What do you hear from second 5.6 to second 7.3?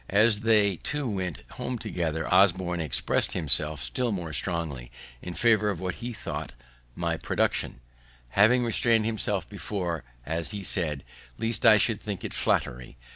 of what he thought my